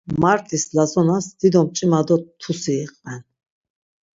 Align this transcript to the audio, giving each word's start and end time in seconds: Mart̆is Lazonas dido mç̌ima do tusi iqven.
Mart̆is 0.21 0.63
Lazonas 0.75 1.25
dido 1.39 1.61
mç̌ima 1.67 1.99
do 2.07 2.15
tusi 2.39 2.73
iqven. 2.83 3.21